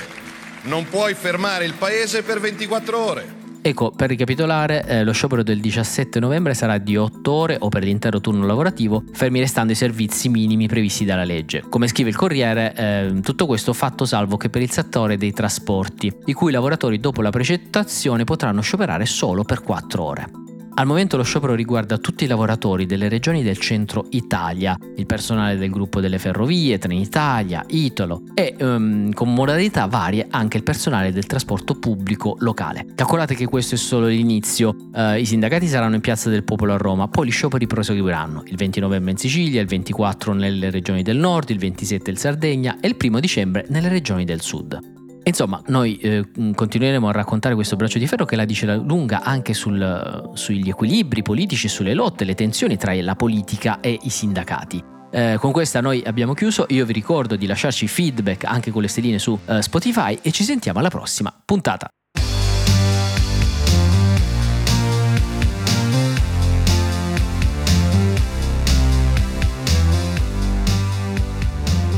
Non 0.63 0.87
puoi 0.89 1.15
fermare 1.15 1.65
il 1.65 1.75
paese 1.75 2.23
per 2.23 2.41
24 2.41 2.99
ore. 2.99 3.37
Ecco, 3.61 3.91
per 3.91 4.09
ricapitolare, 4.09 4.85
eh, 4.87 5.03
lo 5.05 5.13
sciopero 5.13 5.43
del 5.43 5.61
17 5.61 6.21
novembre 6.21 6.55
sarà 6.55 6.79
di 6.79 6.97
8 6.97 7.33
ore 7.33 7.57
o 7.59 7.69
per 7.69 7.83
l'intero 7.83 8.21
turno 8.21 8.47
lavorativo, 8.47 9.03
fermi 9.13 9.41
restando 9.41 9.73
i 9.73 9.77
servizi 9.77 10.29
minimi 10.29 10.69
previsti 10.69 11.05
dalla 11.05 11.25
legge. 11.25 11.65
Come 11.69 11.89
scrive 11.89 12.11
il 12.11 12.17
Corriere, 12.17 12.75
eh, 12.75 13.21
tutto 13.23 13.47
questo 13.47 13.73
fatto 13.73 14.05
salvo 14.05 14.37
che 14.37 14.49
per 14.49 14.63
il 14.63 14.71
settore 14.71 15.17
dei 15.17 15.33
trasporti, 15.33 16.11
i 16.27 16.33
cui 16.33 16.53
lavoratori 16.53 17.01
dopo 17.01 17.21
la 17.21 17.31
precettazione 17.31 18.25
potranno 18.25 18.61
scioperare 18.61 19.07
solo 19.07 19.43
per 19.43 19.63
4 19.63 20.03
ore. 20.03 20.48
Al 20.79 20.87
momento 20.87 21.17
lo 21.17 21.25
sciopero 21.25 21.57
riguarda 21.57 21.99
tutti 21.99 22.23
i 22.23 22.29
lavoratori 22.29 22.87
delle 22.87 23.09
regioni 23.09 23.43
del 23.43 23.59
centro 23.59 24.07
Italia, 24.11 24.79
il 24.95 25.07
personale 25.07 25.57
del 25.57 25.71
gruppo 25.71 25.99
delle 25.99 26.21
ferrovie, 26.21 26.79
Trenitalia, 26.79 27.65
Italo 27.67 28.23
e 28.33 28.55
um, 28.61 29.13
con 29.13 29.35
modalità 29.35 29.87
varie 29.87 30.29
anche 30.31 30.57
il 30.57 30.63
personale 30.63 31.11
del 31.11 31.27
trasporto 31.27 31.75
pubblico 31.75 32.37
locale. 32.39 32.87
Calcolate 32.95 33.35
che 33.35 33.47
questo 33.47 33.75
è 33.75 33.79
solo 33.79 34.07
l'inizio, 34.07 34.77
uh, 34.93 35.15
i 35.15 35.27
sindacati 35.27 35.67
saranno 35.67 35.97
in 35.97 36.01
Piazza 36.01 36.31
del 36.31 36.45
Popolo 36.45 36.75
a 36.75 36.77
Roma, 36.77 37.09
poi 37.09 37.27
gli 37.27 37.33
scioperi 37.33 37.67
proseguiranno 37.67 38.45
il 38.47 38.55
20 38.55 38.79
novembre 38.79 39.11
in 39.11 39.17
Sicilia, 39.17 39.61
il 39.61 39.67
24 39.67 40.33
nelle 40.33 40.71
regioni 40.71 41.03
del 41.03 41.17
nord, 41.17 41.51
il 41.51 41.59
27 41.59 42.09
in 42.09 42.17
Sardegna 42.17 42.79
e 42.81 42.87
il 42.87 42.97
1 42.97 43.19
dicembre 43.19 43.67
nelle 43.69 43.89
regioni 43.89 44.25
del 44.25 44.43
sud. 44.43 44.98
Insomma, 45.29 45.63
noi 45.67 45.99
eh, 45.99 46.25
continueremo 46.55 47.07
a 47.07 47.13
raccontare 47.13 47.55
questo 47.55 47.77
braccio 47.77 47.99
di 47.99 48.07
ferro 48.07 48.25
che 48.25 48.35
la 48.35 48.47
dice 48.47 48.65
la 48.65 48.77
lunga 48.77 49.23
anche 49.23 49.53
sul, 49.53 50.31
sugli 50.33 50.71
equilibri 50.71 51.21
politici, 51.21 51.69
sulle 51.69 51.93
lotte, 51.93 52.25
le 52.25 52.35
tensioni 52.35 52.79
tra 52.79 52.95
la 52.95 53.15
politica 53.15 53.81
e 53.81 53.99
i 54.03 54.09
sindacati. 54.09 54.83
Eh, 55.11 55.37
con 55.39 55.53
questa 55.53 55.83
noi 55.83 56.03
abbiamo 56.05 56.33
chiuso, 56.33 56.65
io 56.69 56.87
vi 56.87 56.95
ricordo 56.95 57.37
di 57.37 57.47
lasciarci 57.47 57.87
feedback 57.89 58.45
anche 58.45 58.71
con 58.71 58.81
le 58.81 58.89
stelline 58.89 59.19
su 59.19 59.39
eh, 59.45 59.61
Spotify 59.61 60.19
e 60.23 60.31
ci 60.31 60.45
sentiamo 60.45 60.79
alla 60.79 60.89
prossima 60.89 61.35
puntata. 61.45 61.89